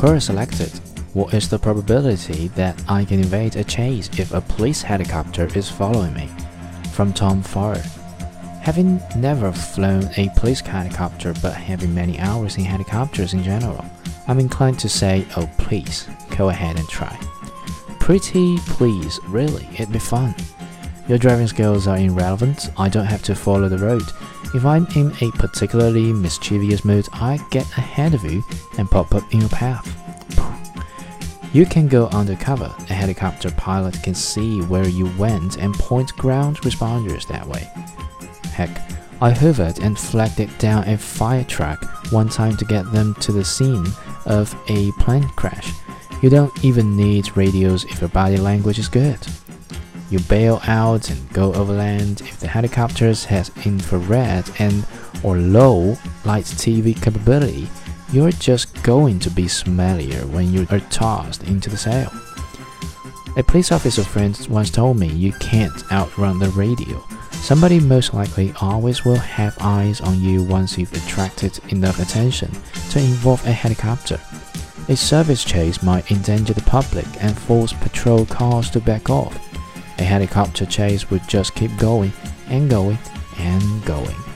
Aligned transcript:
Query 0.00 0.22
selected. 0.22 0.70
What 1.12 1.34
is 1.34 1.50
the 1.50 1.58
probability 1.58 2.48
that 2.56 2.82
I 2.88 3.04
can 3.04 3.20
evade 3.20 3.56
a 3.56 3.64
chase 3.64 4.08
if 4.18 4.32
a 4.32 4.40
police 4.40 4.80
helicopter 4.80 5.46
is 5.54 5.68
following 5.68 6.14
me? 6.14 6.30
From 6.94 7.12
Tom 7.12 7.42
Farr. 7.42 7.76
Having 8.62 9.02
never 9.16 9.52
flown 9.52 10.08
a 10.16 10.30
police 10.36 10.62
helicopter 10.62 11.34
but 11.42 11.52
having 11.52 11.94
many 11.94 12.18
hours 12.18 12.56
in 12.56 12.64
helicopters 12.64 13.34
in 13.34 13.42
general, 13.42 13.84
I'm 14.26 14.38
inclined 14.38 14.78
to 14.78 14.88
say, 14.88 15.26
oh 15.36 15.50
please, 15.58 16.08
go 16.34 16.48
ahead 16.48 16.78
and 16.78 16.88
try. 16.88 17.14
Pretty 17.98 18.56
please, 18.68 19.20
really, 19.26 19.68
it'd 19.74 19.92
be 19.92 19.98
fun. 19.98 20.34
Your 21.10 21.18
driving 21.18 21.48
skills 21.48 21.88
are 21.88 21.98
irrelevant, 21.98 22.70
I 22.78 22.88
don't 22.88 23.04
have 23.04 23.24
to 23.24 23.34
follow 23.34 23.68
the 23.68 23.78
road. 23.78 24.04
If 24.54 24.64
I'm 24.64 24.86
in 24.94 25.12
a 25.20 25.32
particularly 25.32 26.12
mischievous 26.12 26.84
mood, 26.84 27.08
I 27.12 27.44
get 27.50 27.64
ahead 27.76 28.14
of 28.14 28.22
you 28.22 28.44
and 28.78 28.88
pop 28.88 29.12
up 29.12 29.24
in 29.34 29.40
your 29.40 29.48
path. 29.48 29.84
You 31.52 31.66
can 31.66 31.88
go 31.88 32.06
undercover. 32.10 32.72
A 32.90 32.94
helicopter 32.94 33.50
pilot 33.50 34.00
can 34.04 34.14
see 34.14 34.60
where 34.60 34.86
you 34.86 35.10
went 35.18 35.56
and 35.56 35.74
point 35.74 36.14
ground 36.16 36.58
responders 36.58 37.26
that 37.26 37.44
way. 37.44 37.68
Heck, 38.52 38.70
I 39.20 39.30
hovered 39.30 39.80
and 39.80 39.98
flagged 39.98 40.38
it 40.38 40.56
down 40.60 40.88
a 40.88 40.96
fire 40.96 41.42
truck 41.42 41.84
one 42.12 42.28
time 42.28 42.56
to 42.56 42.64
get 42.64 42.88
them 42.92 43.16
to 43.16 43.32
the 43.32 43.44
scene 43.44 43.88
of 44.26 44.54
a 44.68 44.92
plane 44.92 45.28
crash. 45.30 45.72
You 46.22 46.30
don't 46.30 46.64
even 46.64 46.96
need 46.96 47.36
radios 47.36 47.82
if 47.82 48.00
your 48.00 48.10
body 48.10 48.36
language 48.36 48.78
is 48.78 48.88
good. 48.88 49.18
You 50.10 50.18
bail 50.20 50.60
out 50.66 51.10
and 51.10 51.32
go 51.32 51.54
overland 51.54 52.20
if 52.22 52.38
the 52.40 52.48
helicopters 52.48 53.24
has 53.26 53.50
infrared 53.64 54.50
and 54.58 54.84
or 55.22 55.38
low 55.38 55.96
light 56.24 56.44
TV 56.44 57.00
capability 57.00 57.68
you're 58.12 58.32
just 58.32 58.82
going 58.82 59.20
to 59.20 59.30
be 59.30 59.44
smellier 59.44 60.24
when 60.30 60.52
you 60.52 60.66
are 60.70 60.80
tossed 60.90 61.44
into 61.44 61.70
the 61.70 61.76
sail. 61.76 62.10
A 63.36 63.42
police 63.44 63.70
officer 63.70 64.02
friend 64.02 64.36
once 64.50 64.70
told 64.70 64.98
me 64.98 65.06
you 65.06 65.32
can't 65.34 65.92
outrun 65.92 66.40
the 66.40 66.48
radio. 66.50 67.04
Somebody 67.30 67.78
most 67.78 68.12
likely 68.12 68.52
always 68.60 69.04
will 69.04 69.16
have 69.16 69.56
eyes 69.60 70.00
on 70.00 70.20
you 70.20 70.42
once 70.42 70.76
you've 70.76 70.92
attracted 70.92 71.60
enough 71.68 72.00
attention 72.00 72.50
to 72.90 72.98
involve 72.98 73.46
a 73.46 73.52
helicopter. 73.52 74.20
A 74.88 74.96
service 74.96 75.44
chase 75.44 75.80
might 75.80 76.10
endanger 76.10 76.52
the 76.52 76.62
public 76.62 77.06
and 77.20 77.38
force 77.38 77.72
patrol 77.72 78.26
cars 78.26 78.70
to 78.70 78.80
back 78.80 79.08
off. 79.08 79.49
A 80.00 80.02
helicopter 80.02 80.64
chase 80.64 81.10
would 81.10 81.28
just 81.28 81.54
keep 81.54 81.76
going 81.76 82.12
and 82.48 82.70
going 82.70 82.98
and 83.38 83.84
going. 83.84 84.29